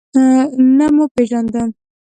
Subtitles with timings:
[0.77, 1.61] نه مو پیژانده.